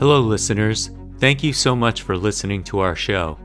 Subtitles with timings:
[0.00, 0.92] Hello, listeners.
[1.18, 3.38] Thank you so much for listening to our show.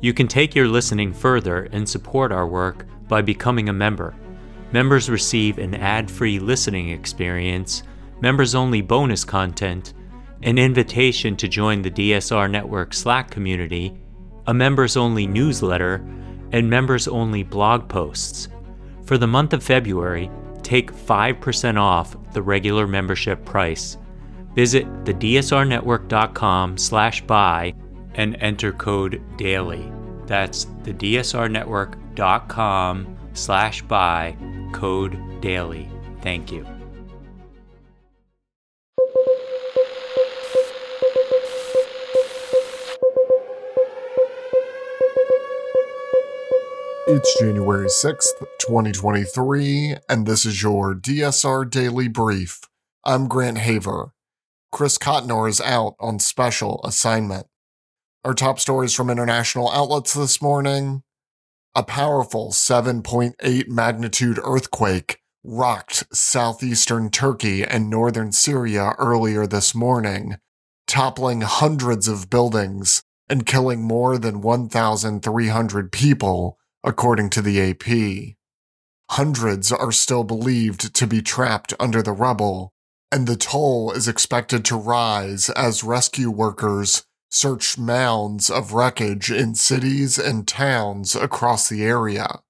[0.00, 4.16] You can take your listening further and support our work by becoming a member.
[4.72, 7.82] Members receive an ad free listening experience,
[8.22, 9.92] members only bonus content,
[10.44, 13.94] an invitation to join the DSR Network Slack community,
[14.46, 15.96] a members only newsletter,
[16.52, 18.48] and members only blog posts.
[19.04, 20.30] For the month of February,
[20.62, 23.98] take 5% off the regular membership price.
[24.58, 27.74] Visit thedsrnetwork.com slash buy
[28.14, 29.92] and enter code DAILY.
[30.26, 34.36] That's thedsrnetwork.com slash buy
[34.72, 35.88] code DAILY.
[36.22, 36.66] Thank you.
[47.06, 48.26] It's January 6th,
[48.58, 52.62] 2023, and this is your DSR Daily Brief.
[53.04, 54.10] I'm Grant Haver.
[54.70, 57.46] Chris Cotnor is out on special assignment.
[58.24, 61.02] Our top stories from international outlets this morning.
[61.74, 70.36] A powerful 7.8 magnitude earthquake rocked southeastern Turkey and northern Syria earlier this morning,
[70.86, 78.36] toppling hundreds of buildings and killing more than 1,300 people according to the AP.
[79.12, 82.72] Hundreds are still believed to be trapped under the rubble,
[83.12, 89.54] and the toll is expected to rise as rescue workers search mounds of wreckage in
[89.54, 92.40] cities and towns across the area.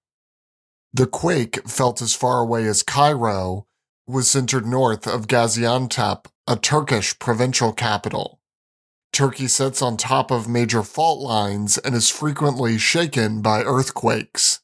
[0.93, 3.67] The quake, felt as far away as Cairo,
[4.07, 8.41] was centered north of Gaziantep, a Turkish provincial capital.
[9.13, 14.61] Turkey sits on top of major fault lines and is frequently shaken by earthquakes.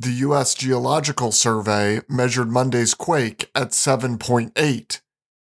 [0.00, 0.54] The U.S.
[0.54, 5.00] Geological Survey measured Monday's quake at 7.8.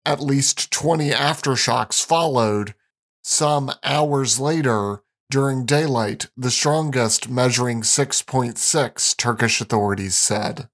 [0.09, 2.75] At least 20 aftershocks followed,
[3.23, 10.71] some hours later, during daylight, the strongest measuring 6.6, Turkish authorities said.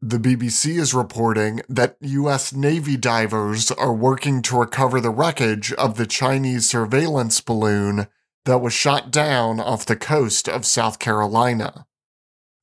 [0.00, 2.52] The BBC is reporting that U.S.
[2.52, 8.06] Navy divers are working to recover the wreckage of the Chinese surveillance balloon
[8.44, 11.88] that was shot down off the coast of South Carolina.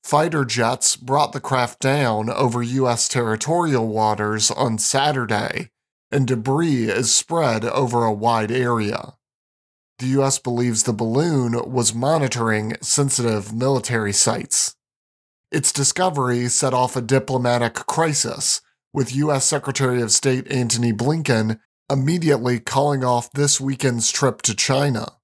[0.10, 3.08] Fighter jets brought the craft down over U.S.
[3.08, 5.70] territorial waters on Saturday,
[6.10, 9.14] and debris is spread over a wide area.
[10.00, 10.40] The U.S.
[10.40, 14.76] believes the balloon was monitoring sensitive military sites.
[15.52, 18.62] Its discovery set off a diplomatic crisis,
[18.92, 19.46] with U.S.
[19.46, 25.19] Secretary of State Antony Blinken immediately calling off this weekend's trip to China.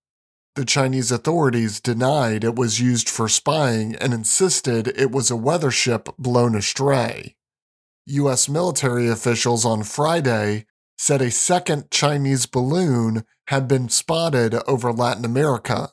[0.56, 5.72] The Chinese authorities denied it was used for spying and insisted it was a weather
[5.72, 7.36] ship blown astray.
[8.08, 8.48] U.S.
[8.48, 10.66] military officials on Friday
[10.98, 15.92] said a second Chinese balloon had been spotted over Latin America,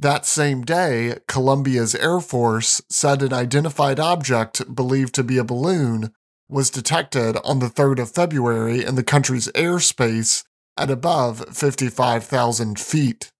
[0.00, 6.14] that same day, Colombia's Air Force said an identified object believed to be a balloon
[6.48, 10.42] was detected on the 3rd of February in the country's airspace
[10.78, 13.30] at above 55,000 feet.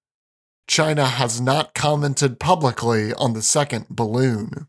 [0.70, 4.68] China has not commented publicly on the second balloon.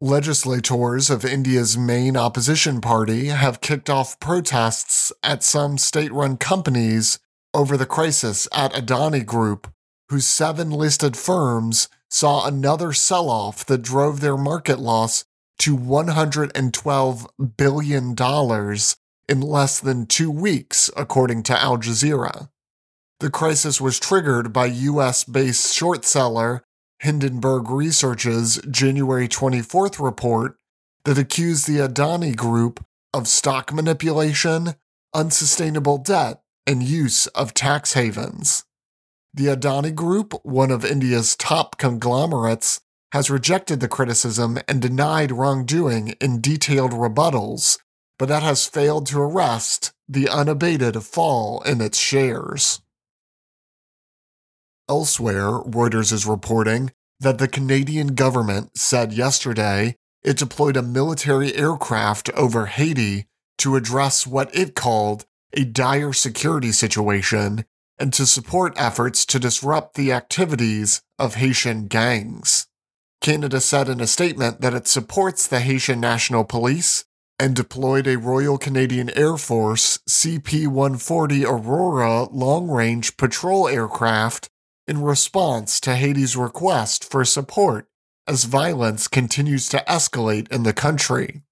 [0.00, 7.20] Legislators of India's main opposition party have kicked off protests at some state run companies
[7.54, 9.72] over the crisis at Adani Group
[10.08, 15.24] whose seven listed firms saw another sell off that drove their market loss
[15.60, 18.16] to $112 billion
[19.28, 22.48] in less than two weeks, according to Al Jazeera.
[23.24, 26.62] The crisis was triggered by US based short seller
[26.98, 30.58] Hindenburg Research's January 24th report
[31.06, 34.74] that accused the Adani Group of stock manipulation,
[35.14, 38.64] unsustainable debt, and use of tax havens.
[39.32, 46.08] The Adani Group, one of India's top conglomerates, has rejected the criticism and denied wrongdoing
[46.20, 47.78] in detailed rebuttals,
[48.18, 52.82] but that has failed to arrest the unabated fall in its shares.
[54.88, 62.28] Elsewhere, Reuters is reporting that the Canadian government said yesterday it deployed a military aircraft
[62.30, 63.26] over Haiti
[63.58, 67.64] to address what it called a dire security situation
[67.98, 72.66] and to support efforts to disrupt the activities of Haitian gangs.
[73.20, 77.04] Canada said in a statement that it supports the Haitian National Police
[77.38, 84.50] and deployed a Royal Canadian Air Force CP 140 Aurora long range patrol aircraft
[84.86, 87.88] in response to Haiti's request for support
[88.26, 91.42] as violence continues to escalate in the country.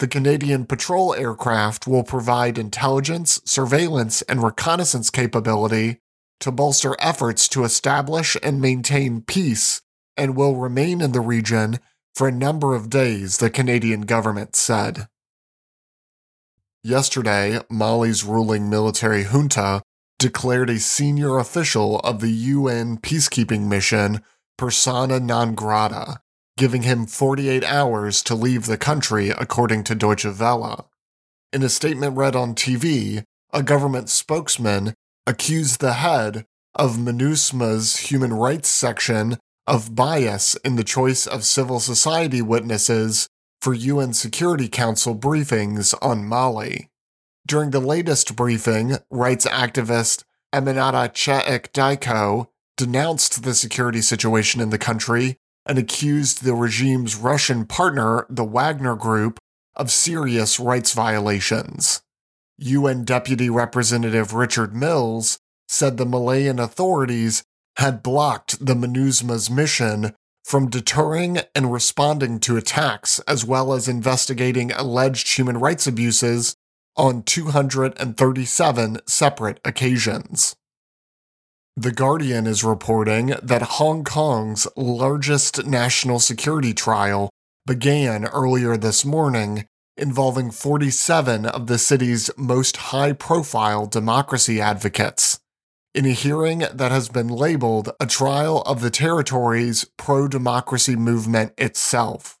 [0.00, 6.00] the Canadian patrol aircraft will provide intelligence, surveillance, and reconnaissance capability
[6.40, 9.80] to bolster efforts to establish and maintain peace
[10.16, 11.78] and will remain in the region
[12.14, 15.08] for a number of days, the Canadian government said.
[16.82, 19.82] Yesterday, Mali's ruling military junta
[20.24, 24.22] declared a senior official of the UN peacekeeping mission
[24.56, 26.18] persona non grata,
[26.56, 30.88] giving him 48 hours to leave the country, according to Deutsche Welle.
[31.52, 34.94] In a statement read on TV, a government spokesman
[35.26, 39.36] accused the head of MINUSMA's human rights section
[39.66, 43.28] of bias in the choice of civil society witnesses
[43.60, 46.88] for UN Security Council briefings on Mali.
[47.46, 50.24] During the latest briefing, rights activist
[50.54, 52.48] Aminata Cheick Dicko
[52.78, 55.36] denounced the security situation in the country
[55.66, 59.38] and accused the regime's Russian partner, the Wagner Group,
[59.76, 62.00] of serious rights violations.
[62.58, 65.38] UN Deputy Representative Richard Mills
[65.68, 67.42] said the Malian authorities
[67.76, 70.14] had blocked the MINUSMA's mission
[70.44, 76.56] from deterring and responding to attacks, as well as investigating alleged human rights abuses
[76.96, 80.56] on 237 separate occasions.
[81.76, 87.30] The Guardian is reporting that Hong Kong's largest national security trial
[87.66, 95.40] began earlier this morning, involving 47 of the city's most high profile democracy advocates
[95.94, 101.52] in a hearing that has been labeled a trial of the territory's pro democracy movement
[101.56, 102.36] itself.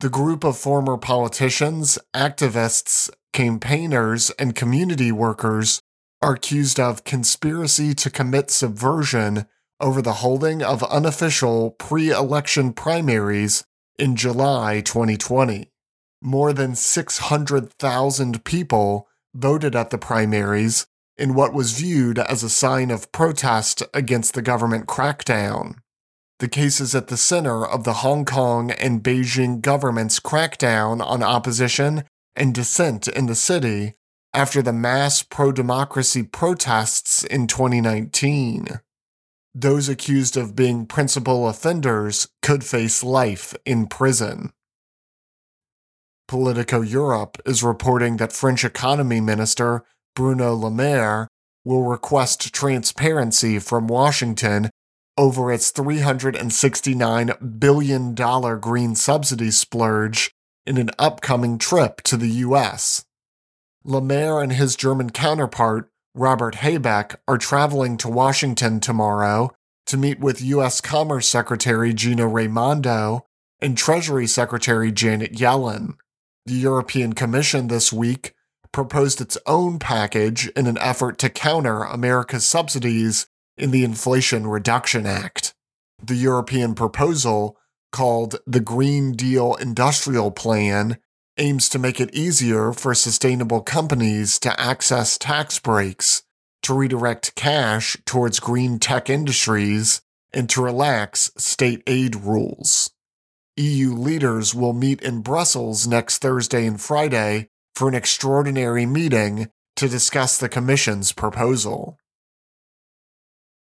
[0.00, 5.80] The group of former politicians, activists, campaigners, and community workers
[6.20, 9.46] are accused of conspiracy to commit subversion
[9.80, 13.64] over the holding of unofficial pre election primaries
[13.98, 15.70] in July 2020.
[16.20, 20.86] More than 600,000 people voted at the primaries,
[21.16, 25.76] in what was viewed as a sign of protest against the government crackdown.
[26.38, 31.22] The case is at the center of the Hong Kong and Beijing government's crackdown on
[31.22, 33.94] opposition and dissent in the city
[34.34, 38.80] after the mass pro democracy protests in 2019.
[39.54, 44.52] Those accused of being principal offenders could face life in prison.
[46.26, 51.28] Politico Europe is reporting that French economy minister Bruno Le Maire,
[51.64, 54.70] will request transparency from Washington
[55.16, 58.14] over its $369 billion
[58.60, 60.32] green subsidy splurge
[60.66, 63.04] in an upcoming trip to the U.S.
[63.84, 69.50] Le Maire and his German counterpart, Robert Habeck, are traveling to Washington tomorrow
[69.86, 70.80] to meet with U.S.
[70.80, 73.26] Commerce Secretary Gina Raimondo
[73.60, 75.94] and Treasury Secretary Janet Yellen.
[76.46, 78.34] The European Commission this week
[78.72, 83.26] proposed its own package in an effort to counter America's subsidies
[83.56, 85.54] in the Inflation Reduction Act.
[86.02, 87.56] The European proposal,
[87.92, 90.98] called the Green Deal Industrial Plan,
[91.38, 96.24] aims to make it easier for sustainable companies to access tax breaks,
[96.62, 100.02] to redirect cash towards green tech industries,
[100.32, 102.90] and to relax state aid rules.
[103.56, 109.88] EU leaders will meet in Brussels next Thursday and Friday for an extraordinary meeting to
[109.88, 111.98] discuss the Commission's proposal.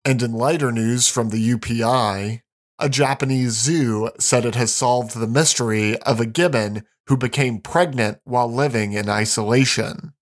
[0.04, 2.42] And in lighter news from the UPI,
[2.80, 8.18] a Japanese zoo said it has solved the mystery of a gibbon who became pregnant
[8.24, 10.12] while living in isolation.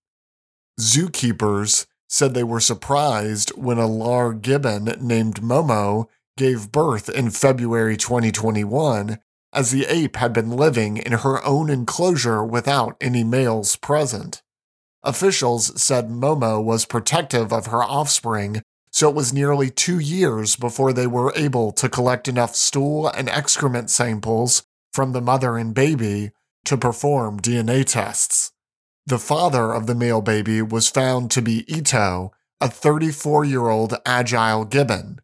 [0.79, 7.95] Zookeepers said they were surprised when a lar gibbon named Momo gave birth in February
[7.97, 9.19] 2021
[9.53, 14.41] as the ape had been living in her own enclosure without any males present.
[15.03, 18.61] Officials said Momo was protective of her offspring,
[18.91, 23.29] so it was nearly two years before they were able to collect enough stool and
[23.29, 26.31] excrement samples from the mother and baby
[26.65, 28.51] to perform DNA tests.
[29.05, 32.31] The father of the male baby was found to be Ito,
[32.61, 35.19] a 34 year old agile gibbon.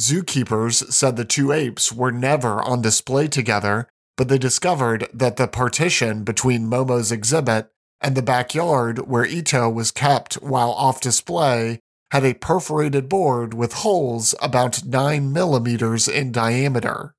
[0.00, 5.48] Zookeepers said the two apes were never on display together, but they discovered that the
[5.48, 7.68] partition between Momo's exhibit
[8.00, 13.74] and the backyard where Ito was kept while off display had a perforated board with
[13.74, 17.14] holes about 9 millimeters in diameter.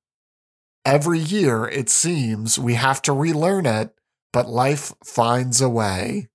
[0.84, 3.94] Every year, it seems, we have to relearn it,
[4.32, 6.28] but life finds a way.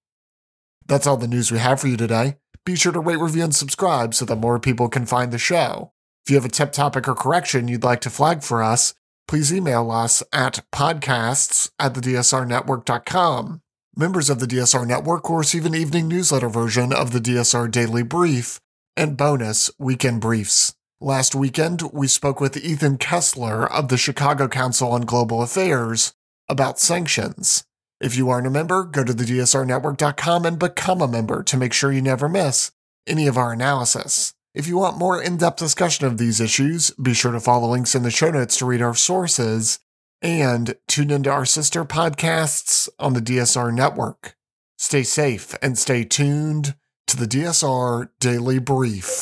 [0.85, 2.35] That's all the news we have for you today.
[2.65, 5.91] Be sure to rate, review, and subscribe so that more people can find the show.
[6.25, 8.93] If you have a tip, topic, or correction you'd like to flag for us,
[9.27, 13.61] please email us at podcasts at the DSRnetwork.com.
[13.97, 18.03] Members of the DSR Network will receive an evening newsletter version of the DSR Daily
[18.03, 18.59] Brief
[18.97, 20.75] and bonus weekend briefs.
[20.99, 26.11] Last weekend, we spoke with Ethan Kessler of the Chicago Council on Global Affairs
[26.49, 27.63] about sanctions.
[28.01, 31.71] If you aren't a member, go to the DSRnetwork.com and become a member to make
[31.71, 32.73] sure you never miss
[33.07, 34.33] any of our analysis.
[34.53, 37.95] If you want more in depth discussion of these issues, be sure to follow links
[37.95, 39.79] in the show notes to read our sources
[40.25, 44.35] and tune into our sister podcasts on the DSR network.
[44.75, 46.73] Stay safe and stay tuned
[47.05, 49.21] to the DSR Daily Brief.